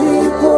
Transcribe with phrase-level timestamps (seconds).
[0.00, 0.51] people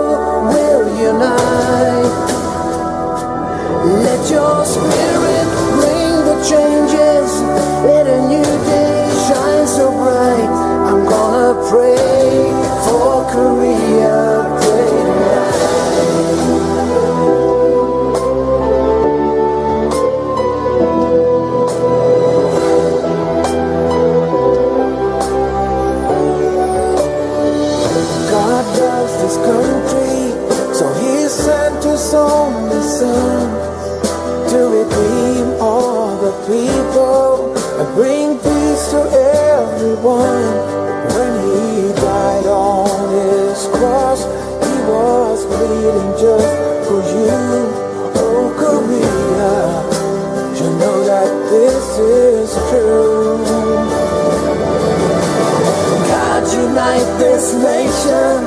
[57.64, 58.40] nation.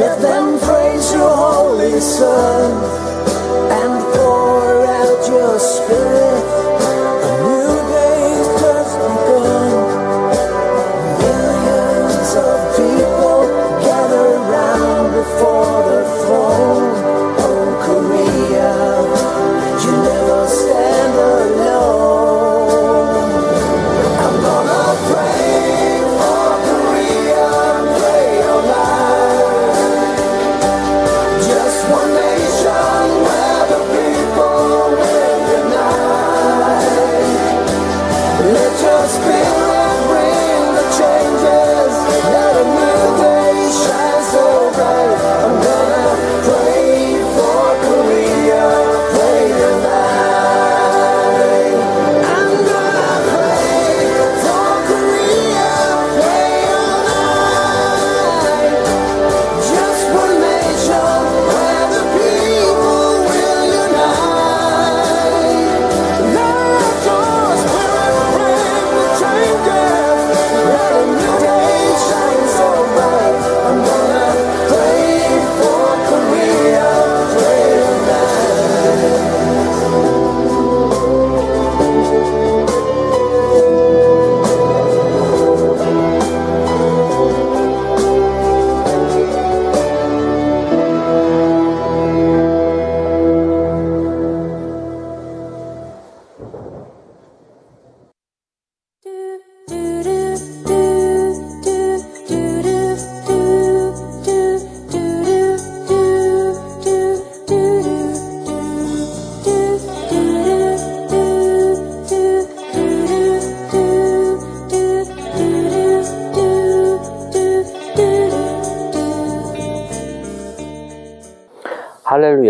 [0.00, 3.13] Let them praise your holy Son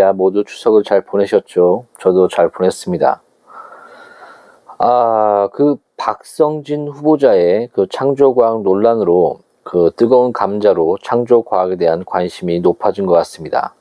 [0.04, 1.86] 할렐루야, 모두 추석을 잘 보내셨죠?
[1.98, 3.22] 저도 잘 보냈습니다.
[4.78, 13.14] 아, 그 박성진 후보자의 그 창조과학 논란으로 그 뜨거운 감자로 창조과학에 대한 관심이 높아진 것
[13.14, 13.74] 같습니다.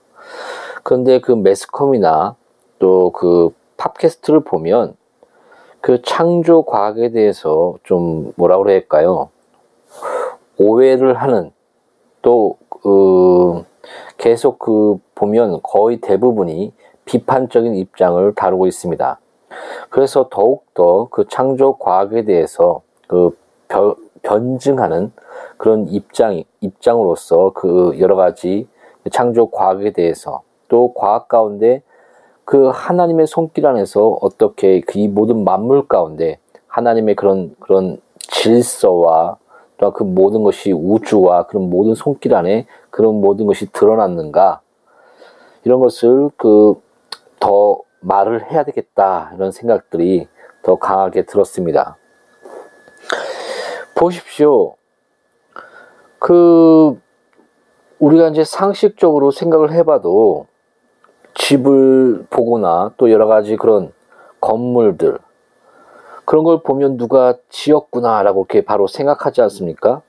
[0.84, 2.36] 그런데 그 매스컴이나
[2.80, 4.96] 또 그 팟캐스트를 보면
[5.82, 9.30] 그 창조과학에 대해서 좀 뭐라 그럴까요?
[10.58, 11.52] 오해를 하는
[12.22, 13.64] 또, 그,
[14.18, 16.74] 계속 그 보면 거의 대부분이
[17.06, 19.20] 비판적인 입장을 다루고 있습니다.
[19.90, 23.38] 그래서 더욱더 그 창조 과학에 대해서 그
[23.68, 25.12] 변, 변증하는
[25.58, 28.68] 그런 입장, 입장으로서 그 여러 가지
[29.12, 31.82] 창조 과학에 대해서 또 과학 가운데
[32.46, 39.38] 그 하나님의 손길 안에서 어떻게 그 이 모든 만물 가운데 하나님의 그런, 그런 질서와
[39.78, 44.62] 또 그 모든 것이 우주와 그런 모든 손길 안에 그런 모든 것이 드러났는가
[45.64, 46.82] 이런 것을 그
[47.44, 50.30] 더 말을 해야 되겠다 이런 생각들이
[50.62, 51.98] 더 강하게 들었습니다.
[53.98, 54.76] 보십시오.
[56.20, 56.98] 그
[58.00, 60.48] 우리가 이제 상식적으로 생각을 해봐도
[61.34, 63.92] 집을 보거나 또 여러 가지 그런
[64.40, 65.20] 건물들
[66.24, 70.02] 그런 걸 보면 누가 지었구나라고 이렇게 바로 생각하지 않습니까?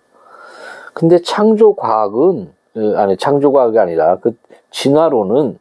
[0.93, 2.54] 근데 창조 과학은 어,
[2.97, 4.37] 아니 창조 과학이 아니라 그
[4.71, 5.59] 진화론은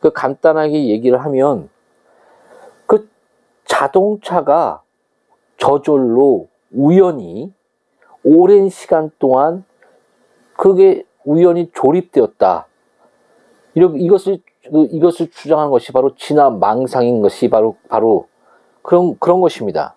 [0.00, 1.68] 그 간단하게 얘기를 하면
[2.86, 3.08] 그
[3.64, 4.82] 자동차가
[5.56, 7.52] 저절로 우연히
[8.24, 9.64] 오랜 시간 동안
[10.56, 12.66] 그게 우연히 조립되었다.
[13.74, 14.38] 이렇게 이것을
[14.70, 18.28] 그 이것을 주장한 것이 바로 진화 망상인 것이 바로 바로
[18.82, 19.96] 그런 그런 것입니다.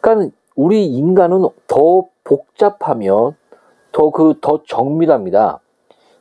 [0.00, 3.36] 그러니까 우리 인간은 더 복잡하면
[3.92, 5.60] 더 그 더 정밀합니다.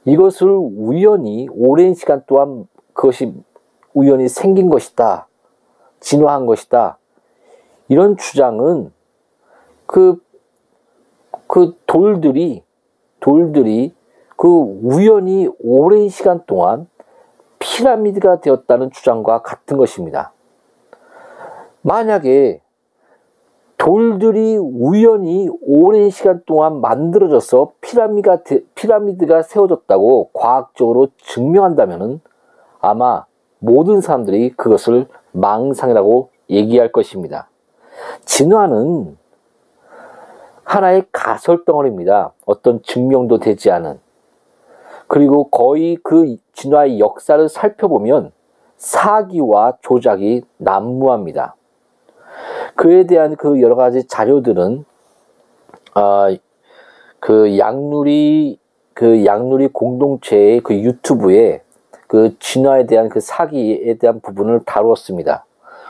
[0.05, 3.33] 이것을 우연히 오랜 시간 동안 그것이
[3.93, 5.27] 우연히 생긴 것이다.
[5.99, 6.97] 진화한 것이다.
[7.87, 8.91] 이런 주장은
[9.85, 10.21] 그,
[11.47, 12.63] 그 돌들이,
[13.19, 13.93] 돌들이
[14.37, 16.87] 그 우연히 오랜 시간 동안
[17.59, 20.33] 피라미드가 되었다는 주장과 같은 것입니다.
[21.81, 22.60] 만약에
[23.81, 28.43] 돌들이 우연히 오랜 시간 동안 만들어져서 피라미드가,
[28.75, 32.21] 피라미드가 세워졌다고 과학적으로 증명한다면
[32.79, 33.25] 아마
[33.57, 37.49] 모든 사람들이 그것을 망상이라고 얘기할 것입니다.
[38.23, 39.17] 진화는
[40.63, 42.33] 하나의 가설덩어리입니다.
[42.45, 43.99] 어떤 증명도 되지 않은.
[45.07, 48.31] 그리고 거의 그 진화의 역사를 살펴보면
[48.77, 51.55] 사기와 조작이 난무합니다.
[52.81, 54.85] 그에 대한 그 여러 가지 자료들은
[55.93, 56.35] 아,
[57.19, 58.57] 그 양누리
[58.95, 61.61] 그 양누리 공동체의 그 유튜브에
[62.07, 65.45] 그 진화에 대한 그 사기에 대한 부분을 다루었습니다.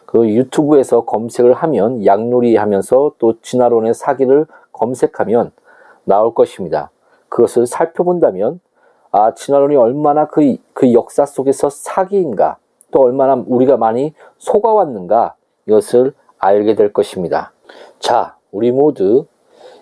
[0.05, 5.53] 그 유튜브에서 검색을 하면 양누리 하면서 또 진화론의 사기를 검색하면
[6.03, 6.91] 나올 것입니다.
[7.29, 8.59] 그것을 살펴본다면
[9.11, 12.57] 아 진화론이 얼마나 그, 그 역사 속에서 사기인가
[12.91, 15.35] 또 얼마나 우리가 많이 속아왔는가
[15.67, 17.53] 이것을 알게 될 것입니다.
[17.99, 19.27] 자, 우리 모두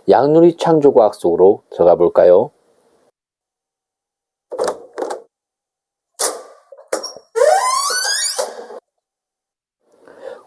[0.10, 2.52] 양누리 창조과학 속으로 들어가 볼까요?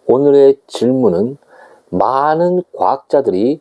[0.07, 1.39] 오늘의 질문은
[1.89, 3.61] 많은 과학자들이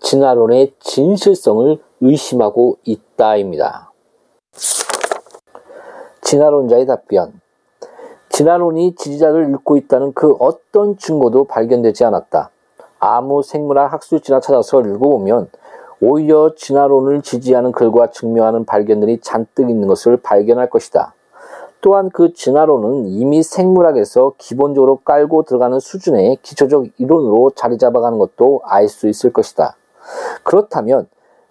[0.00, 3.92] 진화론의 진실성을 의심하고 있다입니다.
[6.22, 7.41] 진화론자의 답변.
[8.42, 12.50] 진화론이 지지자를 잃고 있다는 그 어떤 증거도 발견되지 않았다.
[12.98, 15.48] 아무 생물학 학술지나 찾아서 읽어보면
[16.00, 21.14] 오히려 진화론을 지지하는 글과 증명하는 발견들이 잔뜩 있는 것을 발견할 것이다.
[21.80, 28.88] 또한 그 진화론은 이미 생물학에서 기본적으로 깔고 들어가는 수준의 기초적 이론으로 자리 잡아가는 것도 알
[28.88, 29.76] 수 있을 것이다.
[30.42, 31.06] 그렇다면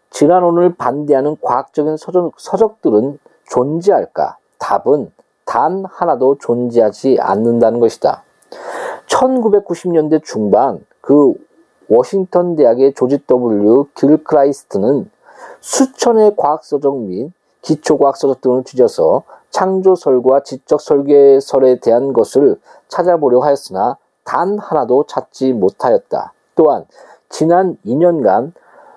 [0.09, 3.17] 진화론을 반대하는 과학적인 서적, 서적들은
[3.49, 4.35] 존재할까?
[4.59, 5.11] 답은
[5.51, 8.23] 단 하나도 존재하지 않는다는 것이다.
[9.07, 11.33] 1990년대 중반 그
[11.89, 15.11] 워싱턴 대학의 조지 W 길크라이스트는
[15.59, 25.03] 수천의 과학서적 및 기초과학서적 등을 뒤져서 창조설과 지적 설계설에 대한 것을 찾아보려 하였으나 단 하나도
[25.05, 26.31] 찾지 못하였다.
[26.55, 26.85] 또한
[27.27, 28.53] 지난 2년간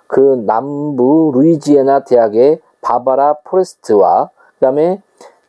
[0.06, 5.02] 그 남부 루이지애나 대학의 바바라 포레스트와 그 다음에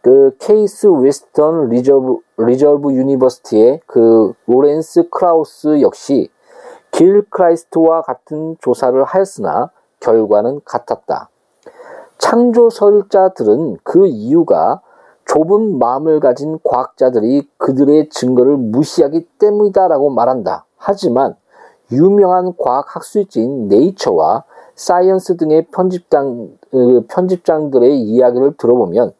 [0.05, 6.29] 그 케이스 웨스턴 리저브, 리저브 유니버시티의 그 로렌스 크라우스 역시
[6.91, 9.71] 길 크라이스트와 같은 조사를 하였으나
[10.01, 11.29] 결과는 같았다.
[12.19, 14.81] 창조설자들은 그 이유가
[15.25, 20.65] 좁은 마음을 가진 과학자들이 그들의 증거를 무시하기 때문이다라고 말한다.
[20.77, 21.35] 하지만
[21.91, 24.43] 유명한 과학 학술지인 네이처와
[24.75, 29.13] 사이언스 등의 편집장, 어, 편집장들의 이야기를 들어보면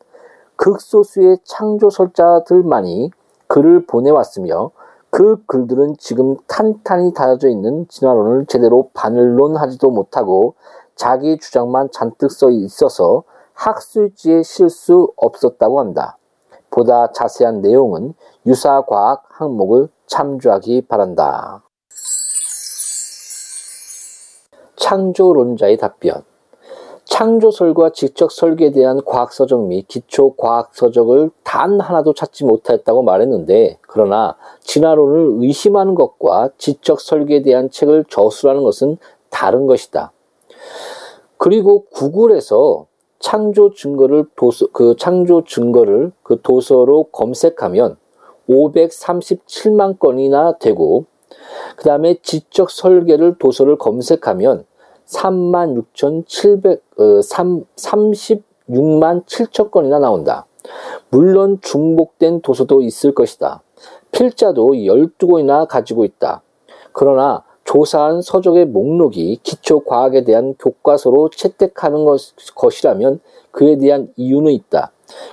[0.55, 3.11] 극소수의 창조설자들만이
[3.47, 4.71] 글을 보내왔으며
[5.09, 10.55] 그 글들은 지금 탄탄히 다져져 있는 진화론을 제대로 반론하지도 못하고
[10.95, 16.17] 자기 주장만 잔뜩 써 있어서 학술지에 실수 없었다고 한다.
[16.69, 18.13] 보다 자세한 내용은
[18.45, 21.63] 유사 과학 항목을 참조하기 바란다.
[24.75, 26.23] 창조론자의 답변
[27.15, 35.45] 창조설과 직접 설계에 대한 과학서적 및 기초 과학서적을 단 하나도 찾지 못했다고 말했는데 그러나 진화론을
[35.45, 38.97] 의심하는 것과 지적 설계에 대한 책을 저술하는 것은
[39.29, 40.11] 다른 것이다.
[41.37, 42.85] 그리고 구글에서
[43.19, 47.95] 창조 증거를 도서 그 창조 증거를 그 도서로 검색하면
[48.49, 51.05] 537만 건이나 되고
[51.77, 54.65] 그 다음에 지적 설계를 도서를 검색하면
[55.05, 60.45] 36,700, 어, 3, 36만 7천 건이나 나온다.
[61.09, 63.61] 물론 중복된 도서도 있을 것이다.
[64.11, 66.41] 필자도 12권이나 가지고 있다.
[66.91, 73.19] 그러나 조사한 서적의 목록이 기초 과학에 대한 교과서로 채택하는 것, 것이라면
[73.51, 74.91] 그에 대한 이유는 있다.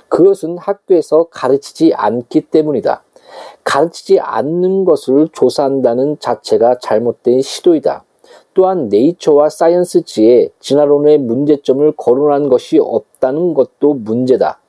[0.09, 3.03] 그것은 학교에서 가르치지 않기 때문이다.
[3.63, 8.03] 가르치지 않는 것을 조사한다는 자체가 잘못된 시도이다.
[8.53, 14.59] 또한 네이처와 사이언스지에 진화론의 문제점을 거론한 것이 없다는 것도 문제다.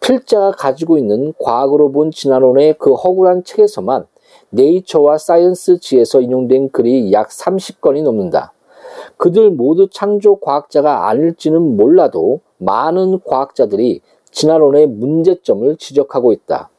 [0.00, 4.06] 필자가 가지고 있는 과학으로 본 진화론의 그 허구한 책에서만
[4.50, 8.52] 네이처와 사이언스지에서 인용된 글이 약 30건이 넘는다.
[9.16, 14.00] 그들 모두 창조 과학자가 아닐지는 몰라도 많은 과학자들이
[14.30, 16.70] 진화론의 문제점을 지적하고 있다.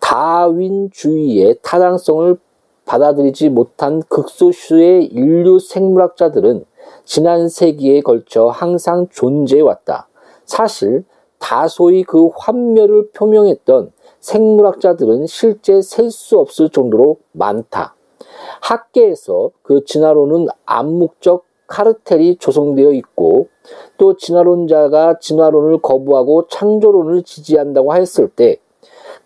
[0.00, 2.38] 다윈주의의 타당성을
[2.86, 6.64] 받아들이지 못한 극소수의 인류 생물학자들은
[7.04, 10.08] 지난 세기에 걸쳐 항상 존재해왔다.
[10.44, 11.04] 사실
[11.38, 17.94] 다소의 그 환멸을 표명했던 생물학자들은 실제 셀 수 없을 정도로 많다.
[18.62, 23.48] 학계에서 그 진화론은 암묵적 카르텔이 조성되어 있고
[23.98, 28.60] 또 진화론자가 진화론을 거부하고 창조론을 지지한다고 했을 때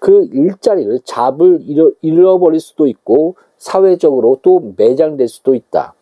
[0.00, 5.94] 그 일자리를 잡을 잃어, 잃어버릴 수도 있고 사회적으로 또 매장될 수도 있다.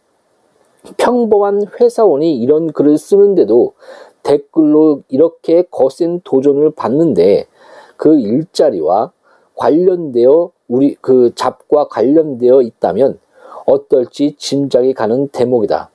[0.97, 3.75] 평범한 회사원이 이런 글을 쓰는데도
[4.23, 7.47] 댓글로 이렇게 거센 도전을 받는데
[7.97, 9.13] 그 일자리와
[9.57, 13.19] 관련되어 우리 그 잡과 관련되어 있다면
[13.67, 15.91] 어떨지 짐작이 가는 대목이다.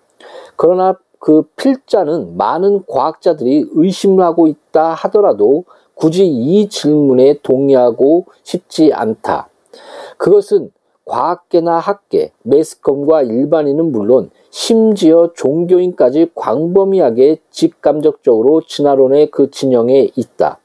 [0.58, 5.64] 그러나 그 필자는 많은 과학자들이 의심을 하고 있다 하더라도
[5.96, 9.48] 굳이 이 질문에 동의하고 싶지 않다.
[10.18, 10.72] 그것은
[11.06, 20.60] 과학계나 학계, 매스컴과 일반인은 물론 심지어 종교인까지 광범위하게 직감적적으로 진화론의 그 진영에 있다.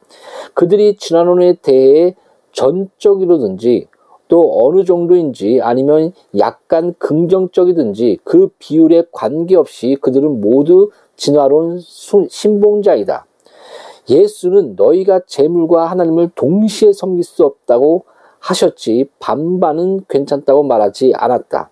[0.55, 2.15] 그들이 진화론에 대해
[2.53, 3.89] 전적이로든지
[4.29, 11.81] 또 어느 정도인지 아니면 약간 긍정적이든지 그 비율에 관계없이 그들은 모두 진화론
[12.29, 13.27] 신봉자이다.
[14.09, 18.05] 예수는 너희가 재물과 하나님을 동시에 섬길 수 없다고
[18.41, 21.71] 하셨지 반반은 괜찮다고 말하지 않았다.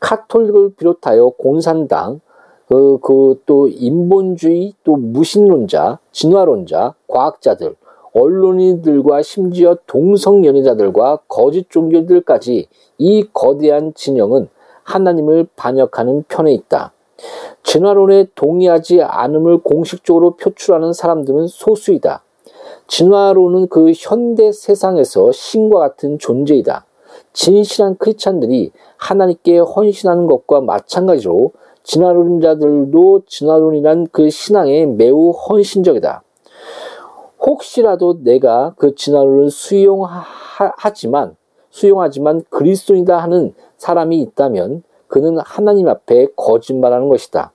[0.00, 2.20] 카톨릭을 비롯하여 공산당,
[2.66, 7.76] 그, 그, 또, 인본주의, 또 무신론자, 진화론자, 과학자들,
[8.14, 12.68] 언론인들과 심지어 동성연애자들과 거짓 종교들까지
[12.98, 14.48] 이 거대한 진영은
[14.84, 16.92] 하나님을 반역하는 편에 있다.
[17.62, 22.22] 진화론에 동의하지 않음을 공식적으로 표출하는 사람들은 소수이다.
[22.92, 26.84] 진화론은 그 현대 세상에서 신과 같은 존재이다.
[27.32, 31.52] 진실한 크리스찬들이 하나님께 헌신하는 것과 마찬가지로
[31.84, 36.22] 진화론자들도 진화론이란 그 신앙에 매우 헌신적이다.
[37.40, 41.36] 혹시라도 내가 그 진화론을 수용하지만
[41.70, 47.52] 수용하지만 그리스도이다 하는 사람이 있다면 그는 하나님 앞에 거짓말하는 것이다.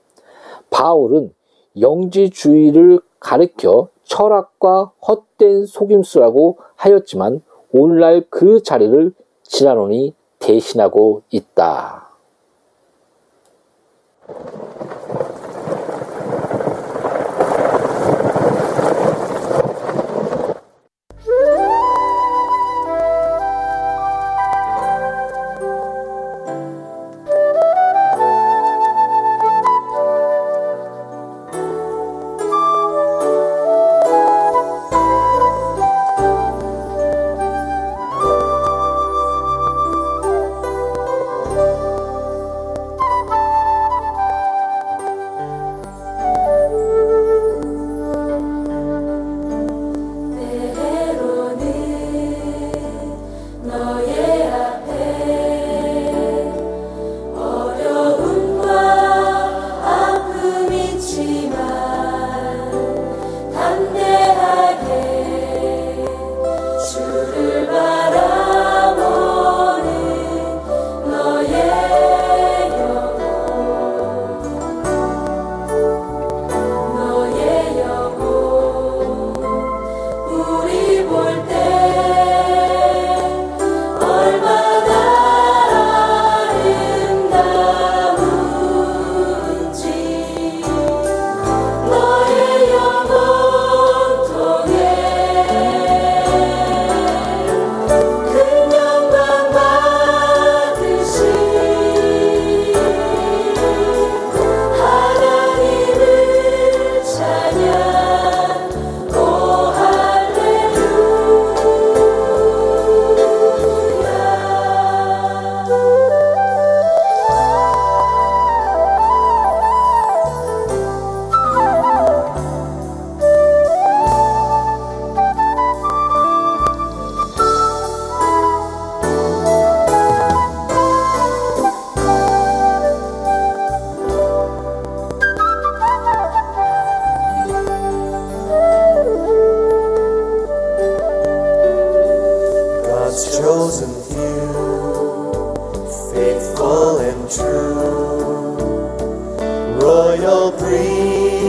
[0.71, 1.31] 바울은
[1.79, 12.06] 영지주의를 가르켜 철학과 헛된 속임수라고 하였지만 오늘날 그 자리를 진화론이 대신하고 있다.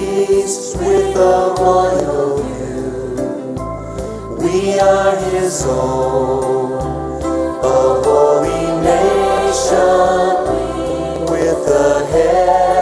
[0.01, 3.57] with the royal view.
[4.39, 6.79] We are his own,
[7.65, 10.45] a holy nation
[11.31, 12.78] with the head.